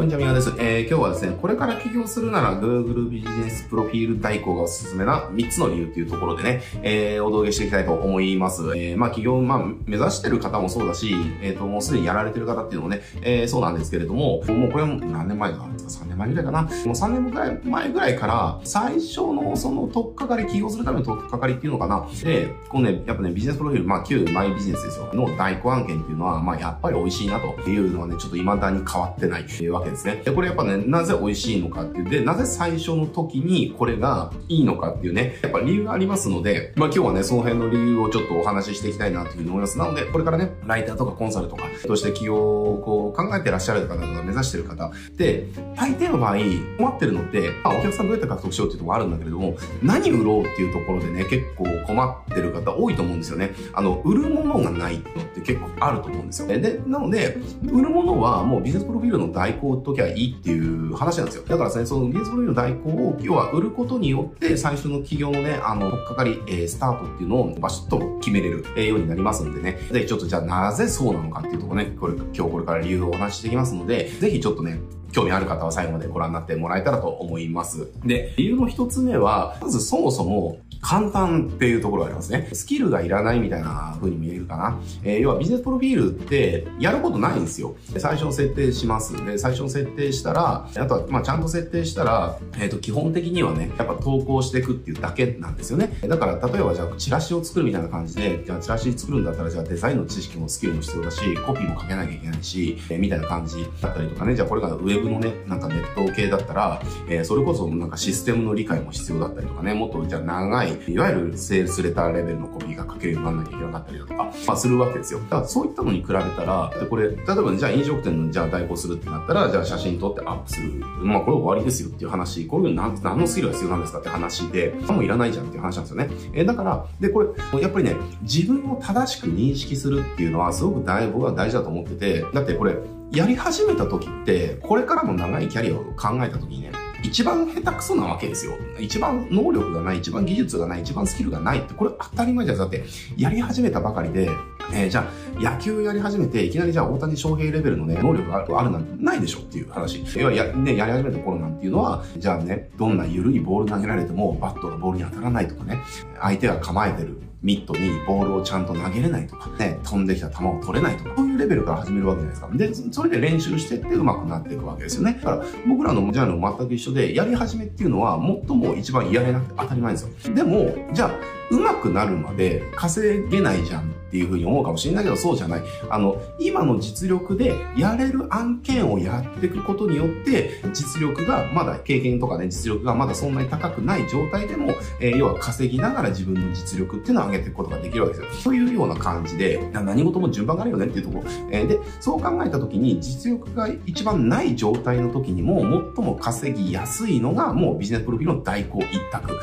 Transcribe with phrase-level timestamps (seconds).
[0.00, 0.50] こんにちは、みやです。
[0.56, 8.62] えー、今日はですね、これから起業するなら Google ビジネスプロフィール代行がおすすめな3つの理由っていうところでね、えー、お届けしていきたいと思います。
[8.74, 16.62] えー、まあ、起業、まあ、目指してる方もそうだし、えっ、ー、と、もうすでにやられてる方っていうのもね、えー、そうなんですけれども、もうこれも何年前だ ?3 年前ぐらいかな？
[16.62, 22.08] もう3年ぐらい前ぐらいから、最初のその特化かかり、起業するための特化かかりっていうのかな？
[22.24, 25.10] で、このね、やっぱね、ビジネスプロフィール、まあ、旧マイビジネスですよ。
[25.12, 30.22] の代行案件っていうのは、まあ、やっぱり美味しいなというのはね、ちょっと未だに変わってないわけですね。
[30.24, 39.78] で、これやっぱね、なぜ美味しいのかっていう、で、なぜ最初の時にこれがいいのかっていうね、やっぱ理由がありますので、まあ今日はね、その辺の理由をちょっとお話ししていきたいなというふうに思います。
[39.78, 46.36] なので、これからね、ライターとかコンサルとか、として起業をこう考えてらっしゃる方とか目指してる方で、大抵の場合、
[46.78, 53.52] 困ってるのって、まあお客さんどうやって獲得しようっていうところあるんだけれども、何売ろうっていうところでね、結構困ってる方多いと思うんですよね。
[53.72, 55.04] あの、売るものがないのっ
[55.34, 56.58] て結構あると思うんですよね。
[56.58, 57.38] で、なので、
[57.70, 61.44] 売るものはもうビジネスプロフィールの代行ときゃいいっていう話なんですよ。
[61.46, 69.78] だからですね、その技術プロフィールの代行を、要は売ることによって、最初の企業のね、あの、とっかかり、えー、スタートっていうのをバシッと決めれる、え、ようになりますんでね。
[69.92, 74.80] で、ちょっとじゃあなぜそうなのかっていうとこね、これ、今日これから理由をお話ししていきますので、ぜひちょっとね、
[75.12, 77.88] 興味ある方は最後までご覧になってもらえたらと思います。
[78.04, 82.48] で、理由の一つ目は、まずそもそも簡単っていうところがありますね。
[82.52, 84.80] スキルがいらないみたいな風に見えるかな。
[85.04, 87.76] えー、要はビジネスプロフィールってやることないんですよ。
[87.98, 89.24] 最初の設定します。
[89.24, 95.98] で、最初の設定したら、あとは、まあちゃんと設定したら、えっ、ー、と、基本的にはね、やっぱ投稿していくっていうだけなんですよね。
[96.06, 115.20] だから、例えばじゃあ、チラシを作るみたいな感じで、じゃあ、チラシ作るんだったら、じゃあ、デザインの知識もスキルも必要だし、コピーも書けなきゃいけないし、えー、みたいな感じだったりとかね、じゃあ、これがウェブのね、なんかネット系だったら、えー、それこそなんかシステムの理解も必要だったりとかね、もっとじゃあ長い、いわゆるセールスレターレベルのコピーが書けるようにならなきゃいけなかったりだとか、まあするわけですよ。
[115.20, 120.70] だからそういったのに比べたら、でこれ、例えば、じゃあ飲食店のじゃあ代行するってなったら、じゃあ写真撮ってアップする。
[121.02, 126.08] まあこれ終わりですよっていう話、こういうの何何のスキルが必要なんですかって話で、もういらないじゃんっていう話なんですよね。
[126.34, 132.76] えー、だから、で、これ、やっぱりね、自分を正しく認識するっていうのはすごく大、僕は大事だと思ってて、だってこれ、
[133.12, 136.72] やり始めた時って、これからの長いキャリアを考えた時にね、
[137.02, 138.52] 一番下手くそなわけですよ。
[138.78, 142.58] 一番能力がない、一番技術がない、一番スキルがないって、これ当たり前じゃん。
[142.58, 142.84] だって、
[143.16, 144.30] やり始めたばかりで、
[144.72, 150.04] えー、じゃあ、野球やり始めて、いきなりじゃあ大谷翔平レベルのね、能力があるなんてないでしょっていう話。
[150.16, 155.82] 要はや、ね、やり始めた頃なんていうのは、じゃあね、どんな緩いボール投げられても、バットがボールに当たらないとかね、
[156.20, 162.84] 相手が構えてるミットにボールをちゃんと投げれないとか、ね、飛んできた球を取れないとか、そういうレベルから始めるわけじゃないですか。
[162.84, 165.14] で、それで練習してって上手くなっていくわけですよね。
[165.14, 170.34] だから、僕らのジャンルも全く一緒で、やり始めっていうのは、最も一番やれなくて当たり前ですよ。
[170.34, 175.62] でも、じゃあ、上手くなるまで稼げないじゃんっていうふうに思うかもしれないけど、そうじゃない。
[175.88, 188.40] あの、今の実力でやれる案件をやっていくことによって、実力がまだ、経験とかね、実力がまだそんなに高くない状態でも、えー、要は稼ぎながら自分の実力っていうのを上げていくことができるわけですよ。
[188.42, 191.24] そういうような感じで、何事も順番があるよねっていうところ。
[191.52, 195.60] えー、で、そう考えたときに、実力が一番ない状態の時にも、
[195.94, 199.38] 最も稼ぎやすいのが、もうビジネスプロフィールの代行一択、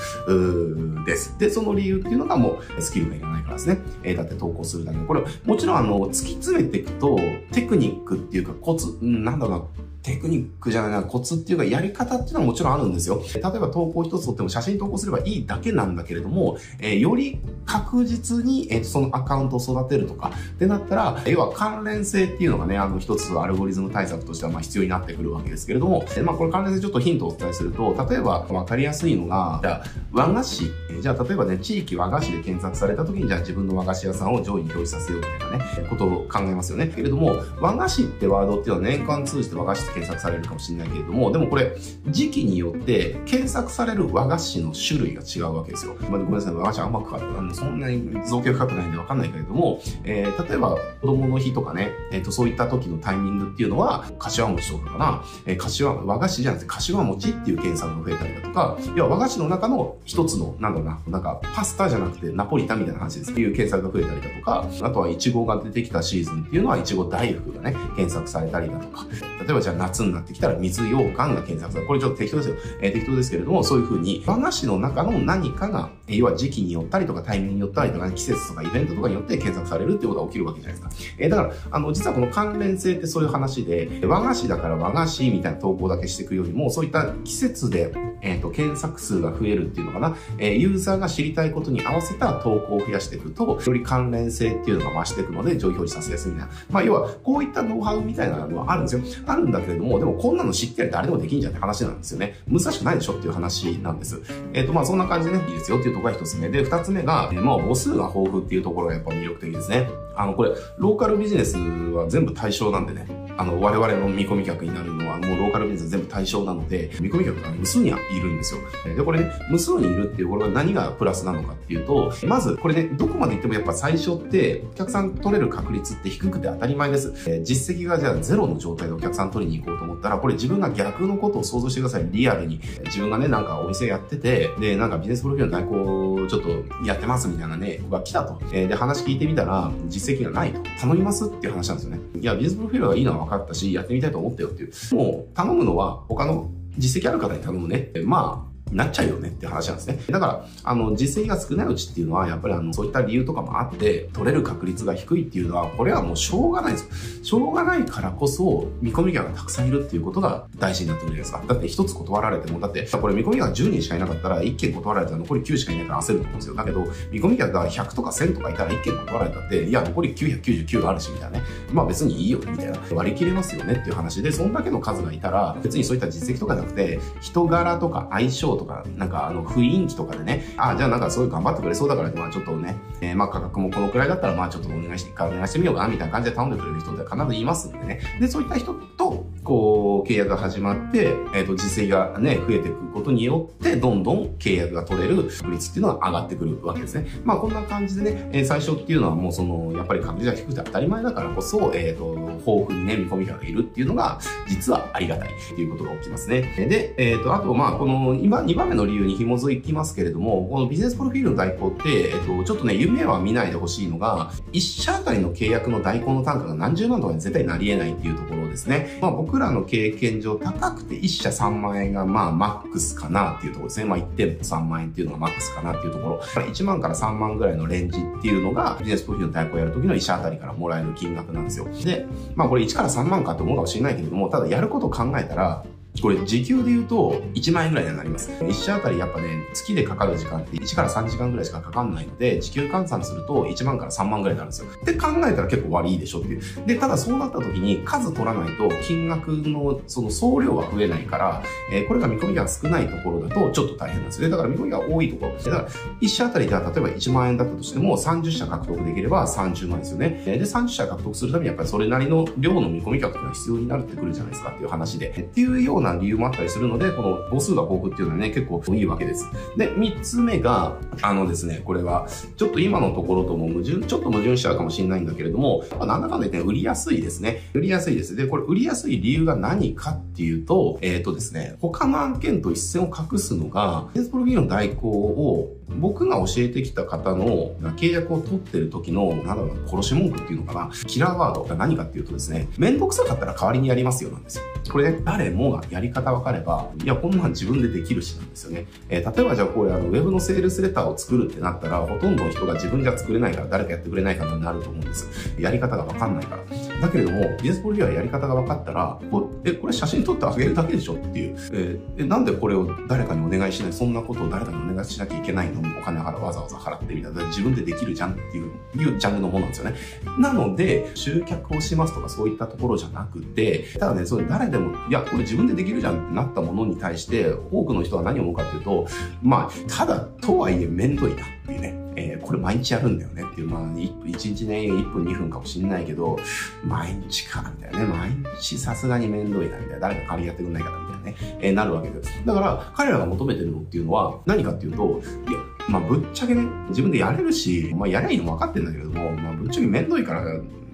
[1.06, 1.38] です。
[1.40, 3.80] で、その理由っていうのがもう、スキルがいらないからですね。
[4.04, 4.98] えー、だって投稿するだけ。
[5.00, 7.18] これ、もちろんあの、突き詰めていくと、
[7.52, 13.22] テクニックっていうかコツ、なんだろうな、テクニックじゃないな、コツっていうかやり方っていうのはもちろんあるんですよ。
[13.36, 36.88] 例えば投稿一つとっても写真投稿すればいいだけなんだけれども、えー、より確実に、えー、そのアカウントを育てるとかってなったら、要は関連性っていうのがね、あの一つアルゴリズム対策としてはまあ必要になってくるわけですけれども、えー、まあこれ関連性ちょっとヒントをお伝えすると、例えばわかりやすいのが、じゃあ和菓子え、じゃあ例えばね、地域和菓子で検索された時にじゃあ自分の和菓子屋さんを上位に表示させようみたいなね、ことを考えますよね。
[36.88, 41.76] けれども、和菓子ってワードっていうのは年間通じて和菓子って検索されるかもしれないけれども、でもこれ、
[42.08, 45.96] 時期によって検索される和菓子の種類が違うわけですよ。
[46.10, 69.06] まあ、ごめんなさい、和菓子あんまかかあのそんなに造形深くないんでわかんないけれども、えー、例えば子供の日とかね、えっ、ー、と、そういった時のタイミングっていうのは、柏餅とかかな、えー、柏、和菓子じゃなくて柏餅っていう検索が増えたりだとか、要は和菓子の中の一つの、なんだろうな、なんかパスタじゃなくてナポリタンみたいな話ですっていう検索が増えたりだとか、あとはイチゴが出てきたシーズンっていうのはイチゴ大福がね、検索されたりだとか、
[69.48, 71.88] 例えばじゃあ夏になってきたら水羊羹が検索される。
[71.88, 72.56] これちょっと適当ですよ。
[72.82, 81.14] えー、適当ですけれども、そういうふうに、和菓子の中の何かが要は時期によったりとかタイミングによったりとか、ね、季節とかイベントとかによって検索されるっていうことが起きるわけじゃないですか。
[81.18, 96.54] えー、だから、あの、実はこの関連性ってそういう話で、和菓子だから和菓子みたいな投稿だけしていくよりも、そういった季節で、えっ、ー、と、検索数が増えるっていうのかな、えー、ユーザーが知りたいことに合わせた投稿を増やしていくと、より関連性っていうのが増していくので、上位表示させやすいみたいな。
[96.70, 99.24] まあ、要は、こういったノウハウみたいなのはあるんですよ。
[99.26, 102.36] あるんだけれども、でもこんなの知ってやり誰でもできんじゃんって話なんですよね。
[102.48, 104.22] 難しくないでしょっていう話なんです。
[104.54, 109.90] えっ、ー、と、まあ、そんな感じでね、いいですよっていうところが一つ目で、二つ目が、えー、まあ、母数が豊富っていうところがやっぱ魅力的ですね。
[110.16, 118.62] あの、これ、ローカルビジネスは全部対象なんでね、あの、我々の見込み客になるのはもうローカルビジネス全部対象なので、見込み客が無数にはいるんですよ。
[118.96, 127.14] で、これね、無数にいるっていうこれは何がプラスなのかっていうと、まず、これね、どこまで行ってもやっぱ最初って、お客さん取れる確率って低くて当たり前です。
[127.28, 132.08] え実績がじゃあゼロの状態でお客さん取りに行こうと思ったら、これ自分が逆のことを想像してください。
[132.12, 132.60] リアルに。
[132.86, 136.50] 自分がね、なんかお店やってて、で、なんかビジネスプロフィールの代行ちょっと
[136.86, 138.40] やってますみたいなね、僕が来たと。
[138.52, 140.62] えで、話聞いてみたら、実績がないと。
[140.80, 142.00] 頼みますっていう話なんですよね。
[142.20, 144.96] いや、ビジネスプロフィールがいいのは分かったし、やってみたいと思ったよっていう。
[144.96, 147.92] もう、頼むのは他の実績ある方に頼むね。
[148.04, 150.00] まあ、なっちゃうよねって話なんですね。
[150.10, 157.24] だから、あの、実績が少ないうちっていうのは、やっぱりあの、そういった理由とかもあって、取れる確率が低いっていうのは、これはもうしょうがないです。
[157.24, 161.54] しょうがないからこそ、見込み客がたくさんいるっていうことが大事になってくるじゃないですか。
[161.54, 166.56] だって一つ断られても、だって、これ見込み客が10人しかいなかったら、1件断られたら残り9しかいないから焦ると思うんですよ。
[166.56, 171.46] だけど、見込み客が100とか1000とかいたら1件断られたって、いや、残り999があるし、みたいなね。
[171.72, 172.78] まあ別にいいよ、みたいな。
[172.94, 188.02] 割り切れますよねっていう話で、そんだけの数がいたら、別にそういった実績とかじゃなくて、人柄とか相性とか、なんかあ、の雰囲気とかでね、あじゃあなんかすごい頑張ってくれそうだから、まあちょっとね、えー、まあ価格もこのくらいだったら、まあちょっとお願いして、お願いしてみようかな、みたいな感じで頼んでくれる人って必ずいますんでね。
[188.20, 197.08] で、そういった人と、こう、契約が始まって、えっ、ー、と、実績がね、増えていくことによって、どんどん契約が取れる確率っていうのが上がってくるわけですね。
[197.24, 202.14] まあこんな感じでね、えー、最初っていうのはもうその、やっぱり確率が低くて当たり前だからこそ、えっ、ー、と、
[202.46, 206.42] 豊富にね、見込み客がいるっていうのが、実はありがたいっていうことが起きますね。
[206.42, 218.98] で、えっ、と、あと、まあ、この、今、2番目の理由に紐づきますけれども、このビジネスプロフィールの代行って、えっ、と、ちょっとね、夢は見ないでほしいのが、1社あたりの契約の代行の単価が何十万とかに絶対なり得ないっていうところですね。
[219.02, 223.86] まあ、僕らの経験上高くて1社3万円がまあマックスかなっていうところですね。
[223.86, 226.20] まあ1店舗3万円っていうのがマックスかなっていうところ。
[226.20, 231.68] 1万から3万ぐらいのレンジっていうのがビジネスコーヒーの対抗をやるときの1社あたりからもらえる金額なんですよ。
[231.84, 232.06] で、
[232.36, 235.64] まあこれ1から3万かと思うかもしれないけれども、ただやることを考えたら、
[236.02, 238.30] これ時給で言うと1万円ぐらいになります。
[238.32, 244.68] 1社あたりやっぱね、月でかかる時間って1から3時間ぐらいしかかかんないので、時給換算すると1万から3万ぐらいになるんですよ。
[244.82, 246.42] って考えたら結構割いでしょっていう。
[246.66, 254.30] で、ただそうなった時に数取らないと金額のその総量は増えないから、えー、これが見込みが少ないところだとちょっと大変なんですね。
[254.30, 255.38] だから見込みが多いところ。
[255.38, 255.68] だから
[256.02, 260.22] 1社あたりでは例えば1万円だったとしても30社獲得できれば30万ですよね。
[260.26, 265.10] で、30社獲得するためにやっぱりそれなりの量の見込み客が必要になってくるじゃないですかっていう話で。
[265.10, 269.26] っていうような理由もあったりするので、この母数が豊富っていうのはね、結構いいわけです。
[269.56, 277.50] で、三つ目が、あのですね、これは、ちょっと今のところとも矛盾、ちょっと矛盾しちゃうかもしれないんだけれども、ま、なんだかんだ言って売りやすいですね。
[277.54, 278.16] 売りやすいです。
[278.16, 294.44] で、これ売りやすい理由が何かっていうと、えっ、ー、とですね、他の案件と一線を画すのが、フェイスプロフィールの代行を僕が教えてきた方の契約を取ってる時の、なんだろう、殺し文句っていうのかな、キラーワードが何かっていうとですね、めんどくさかったら代わりにやりますよなんですよ。
[294.72, 298.66] これ、ね、誰もがやり方分かれば、いや、こんなん自分でできるしなんですよね。
[298.90, 305.08] えー、例えばじゃあこれ、あの、ウェブのセールスレターを作るってなったら、ほとんどの人が自分じゃ作れないから誰かやってくれないかになると思うんです。
[305.40, 306.82] やり方が分かんないから。
[306.82, 311.38] だけれども、ビジネスポリはやり方が分かったら、こえ、これ写真撮ってあげるだけでしょっていう。
[311.54, 315.57] えー、なんでこれを誰かにお願いしない、そんなことを誰かにお願いしなきゃいけないの？
[315.62, 319.76] にお金払わざわざ払ってみたいな、自分でできるじゃんっていう、いうジャンルのものなんですよね。
[320.20, 328.88] なので、集客をしますとかそういったところじゃなくて、ただね、それ誰でも、いや、これ自分でできるじゃんってなったものに対して、多くの人は何を思うかっていうと、
[329.22, 331.88] まあ、ただとはいえめんどいなっていうね。
[331.98, 336.18] えー、これ毎日やるんだよねっていう、まあ、1日ね、1分2分かもしんないけど、
[336.64, 342.10] 毎日か、みたいなね、毎日さすがにめんどいな、みたいな、誰か代わりやってくんないかな、みたいなね、えー、なるわけです。
[342.26, 350.24] だから、彼らが求めてるのっていうのは、何かっていうと、いや、まあ、ぶっちゃけね、自分でやれるし、まあ、やりゃいいの分かってんだけれども、まあ、ぶっちゃけめんどいから、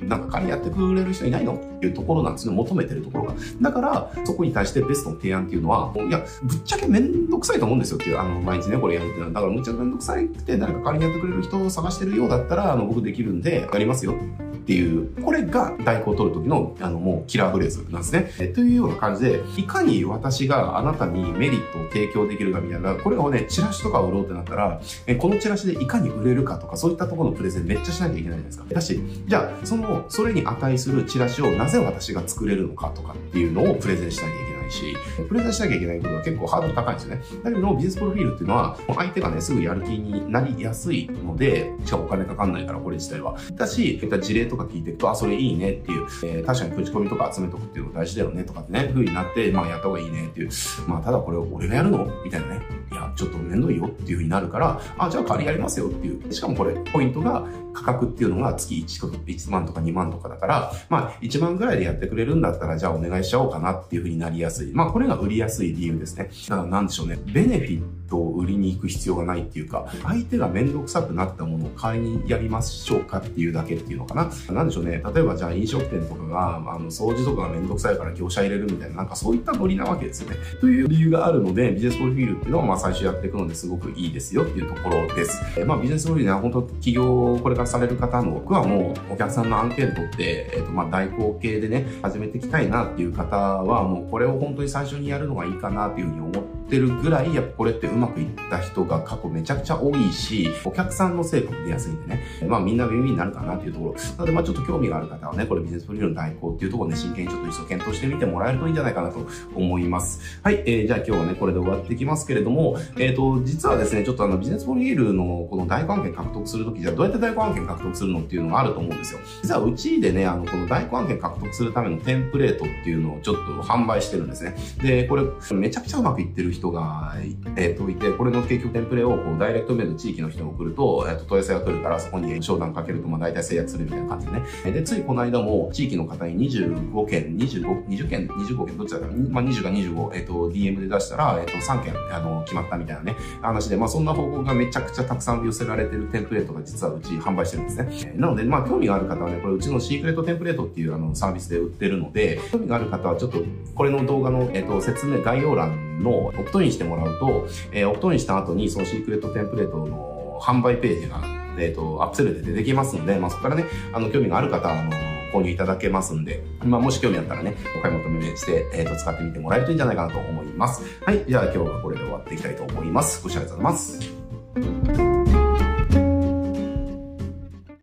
[0.07, 1.53] なんか仮にやってくれる人いないの？
[1.53, 3.35] っていうところなんですね、求めてるところが。
[3.61, 9.31] だから、そこに対してベストの提案っていうのは、いや、ぶっちゃけめんどくさいと思うんですよっていう、あの、毎日ね、これやるっていうのは。
[9.31, 14.15] だから、むっちゃめんどくさいくて、誰か仮にやってくれる人を探してるようだったら、あの、僕できるんで、やりますよ。
[14.63, 18.53] っていう、これが代行取る時の、あの、もうキラーフレーズなんですね。
[18.53, 28.65] というような感じで、いかに私があなたにメリットを提供できるかみたいな、これをね、チラシとか売ろうってなったら、えこのチラシでいかに売れるかとか、そういったところのプレゼンめっちゃしなきゃいけないじゃないですか。
[28.73, 34.52] だし、じゃあ、その、それに値するチラシをなぜ私が作れるのかとかっていうのをプレゼンしなきゃいけない。
[34.63, 34.95] ないし、
[35.27, 37.21] プレゼンしなきゃいけないことは結構ハードル高いんですよね。
[37.43, 43.35] だけど、ビジネスプロフィールっていうのは、相手がね、すぐやる気になりやすいので、しかもお金かかんないから、これ自体は。
[43.53, 50.49] だし、そういった事例とか聞いていくと、あ、それいいねっていう、えー、確かに口コミとか集めとくっていうの大事だよねとかってね、風になって、まあやった方がいいねっていう。
[50.87, 52.05] まあただこれを俺がやるの？
[52.23, 52.61] みたいなね。
[52.91, 56.33] いや、ちょっと面倒いよっていう風になるから、あ、じゃあ代わりやりますよっていう。
[56.33, 64.71] しかもこれ、ポイントが、価格っていうのが月 1, 1万とか2万とかだから、まあ1万ぐらいでやってくれるんだったら、じゃあお願いしちゃおうかなっていう風になりやすい。
[64.73, 66.29] まあこれが売りやすい理由ですね。
[66.49, 67.17] だからなんでしょうね。
[67.25, 74.29] ベネフィットを売りに行く必要がないっていうか、相手が面倒くさくなったものを代わりにやりましょうかっていうだけっていうのかな。
[74.53, 75.01] なんでしょうね。
[75.13, 80.37] 例えばじゃあ飲食店とかが、あの、掃除とかが面倒くさいから業者入れるみたいな、なんかそういったノリなわけですよね。
[80.61, 85.41] という理由があるので、ビジネスプロフィールっていうのはまあ最初やっていくのですごくいいですよっていうところです。
[85.57, 103.93] えまあビジネスプロフィールね、本当企業これからされる方の、僕はもうお客さんの案件取って、えっ、ー、とまあ代行系でね、始めていきたいなっていう方は、もうこれを本当に最初にやるのがいいかなっていうふうに思っててるぐらい、やっぱこれってうまくいった人が過去めちゃくちゃ多いし、お客さんの成果も出やすいんでね、まあみんなウィンウィンになるかなっていうところ。
[103.93, 110.39] なのでまあちょっと興味がある方はね、これビジネスプロフィールの代行っていうところで、ね、真剣にちょっと一度検討してみてもらえるといいんじゃないかなと思います。
[110.43, 119.19] はい、えー、じゃあ今日はね、これで終わっていきますけれども、えっ、ー、と、実はですね、ちょっとあのビジネスプロフィールのこの代行案件獲得するとき、じゃあどうやって代行案件獲得するのっていうのがあると思うんですよ。
[119.41, 124.55] 実はうちでね、あの、この代行案件獲得するためのテンプレートっていうのをちょっと販売してるんですね。
[124.81, 127.15] で、これ、めちゃくちゃうまくいってる人が、
[127.55, 134.43] え、ー、と、いて、これの結局テンプレをこうダイレクトメール地域の人に送ると、え、ー、と、問い合わせが来るからそこに商談かけると、まあ大体制約するみたいな感じでね。
[134.71, 148.13] で、ついこの間も地域の方に25件、25、20件、25件、どっちだったかまあ20か25、えっ、ー、と、DM で出したら、えっ、と、3件、あの、決まったみたいなね、話で、まあそんな報告がめちゃくちゃたくさん寄せられてるテンプレートが実はうち販売してるんですね。
[148.15, 153.43] なので、まあ興味がある方はね、これうちのシークレットテンプレートっていうあのサービスで売ってるので、興味がある方はちょっと
[153.75, 161.21] これの動画の、えっ、と、説明、概要欄のオプトインしてもらうと、えー、オプトインした後にそのシークレットテンプレートの販売ページが、
[161.57, 164.91] えっ、と、アップセルで出てきますので、まあそこからね、あの、興味がある方は、あの、
[165.33, 170.83] 購入いただけますんで、まあ、もし興味あったらね、お買い求めして、えっ、ー、と、使ってみてもらえるといいんじゃないかなと思います。
[171.03, 171.25] はい。
[171.27, 173.21] じゃあ今日はこれで終わっていきたいと思います。
[173.23, 175.02] ご視聴ありがとうございます。